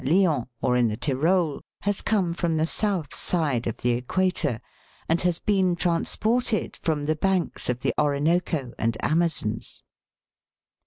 Lyons, 0.03 0.47
or 0.63 0.75
in 0.75 0.87
the 0.87 0.97
Tyrol, 0.97 1.61
has 1.81 2.01
come 2.01 2.33
from 2.33 2.57
the 2.57 2.65
south 2.65 3.13
side 3.13 3.67
of 3.67 3.77
the 3.77 3.91
equator, 3.91 4.59
and 5.07 5.21
has 5.21 5.37
been 5.37 5.75
transported 5.75 6.75
from 6.75 7.05
the 7.05 7.15
banks 7.15 7.69
of 7.69 7.81
the 7.81 7.93
Orinoco 7.99 8.73
and 8.79 8.97
Amazons. 9.03 9.83